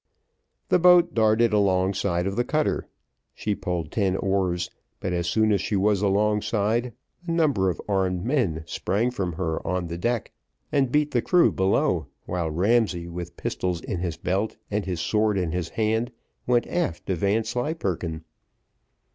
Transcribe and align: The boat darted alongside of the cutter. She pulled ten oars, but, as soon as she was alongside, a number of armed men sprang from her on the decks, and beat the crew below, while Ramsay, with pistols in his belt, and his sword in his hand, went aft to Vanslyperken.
The 0.69 0.79
boat 0.79 1.13
darted 1.13 1.53
alongside 1.53 2.25
of 2.25 2.35
the 2.35 2.43
cutter. 2.43 2.87
She 3.35 3.53
pulled 3.53 3.91
ten 3.91 4.15
oars, 4.15 4.71
but, 4.99 5.13
as 5.13 5.27
soon 5.27 5.51
as 5.51 5.61
she 5.61 5.75
was 5.75 6.01
alongside, 6.01 6.93
a 7.27 7.31
number 7.31 7.69
of 7.69 7.79
armed 7.87 8.25
men 8.25 8.63
sprang 8.65 9.11
from 9.11 9.33
her 9.33 9.59
on 9.61 9.85
the 9.89 9.99
decks, 9.99 10.31
and 10.71 10.91
beat 10.91 11.11
the 11.11 11.21
crew 11.21 11.51
below, 11.51 12.07
while 12.25 12.49
Ramsay, 12.49 13.09
with 13.09 13.37
pistols 13.37 13.79
in 13.79 13.99
his 13.99 14.17
belt, 14.17 14.57
and 14.71 14.85
his 14.87 14.99
sword 14.99 15.37
in 15.37 15.51
his 15.51 15.69
hand, 15.69 16.11
went 16.47 16.65
aft 16.65 17.05
to 17.05 17.15
Vanslyperken. 17.15 18.23